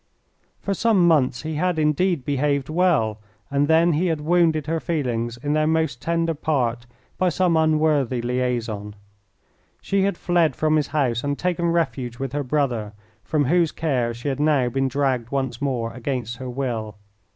For 0.59 0.73
some 0.73 1.07
months 1.07 1.43
he 1.43 1.53
had 1.57 1.77
indeed 1.77 2.25
behaved 2.25 2.69
well, 2.69 3.19
and 3.51 3.67
then 3.67 3.93
he 3.93 4.07
had 4.07 4.19
wounded 4.19 4.65
her 4.65 4.79
feelings 4.79 5.37
in 5.37 5.53
their 5.53 5.67
most 5.67 6.01
tender 6.01 6.33
part 6.33 6.87
by 7.19 7.29
some 7.29 7.55
unworthy 7.55 8.19
liaison. 8.19 8.95
She 9.79 10.01
had 10.01 10.17
fled 10.17 10.55
from 10.55 10.75
his 10.77 10.87
house 10.87 11.23
and 11.23 11.37
taken 11.37 11.67
refuge 11.69 12.17
with 12.17 12.33
her 12.33 12.43
brother, 12.43 12.93
from 13.23 13.45
whose 13.45 13.71
care 13.71 14.11
she 14.11 14.27
had 14.27 14.39
now 14.39 14.69
been 14.69 14.87
dragged 14.87 15.29
once 15.31 15.61
more, 15.61 15.93
against 15.93 16.37
her 16.37 16.49
will. 16.49 16.97